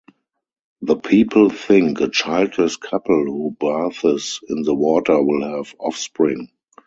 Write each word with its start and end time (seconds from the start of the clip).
The 0.81 0.95
people 0.95 1.51
think 1.51 2.01
a 2.01 2.09
childless 2.09 2.75
couple 2.75 3.23
who 3.23 3.55
bathes 3.59 4.39
in 4.49 4.63
the 4.63 4.73
water 4.73 5.21
will 5.21 5.43
have 5.43 5.75
offspring. 5.79 6.49